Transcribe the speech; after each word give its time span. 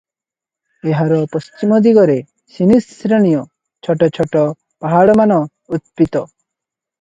ଏହାର 0.91 1.17
ପଶ୍ଚିମଦିଗରେ 1.35 2.15
ନିସିସ୍ 2.71 2.95
ଶ୍ରେଣୀୟ 3.03 3.37
ଛୋଟ 3.89 4.09
ଛୋଟ 4.19 4.43
ପାହାଡମାନ 4.87 5.39
ଉତ୍ପିତ 5.79 6.25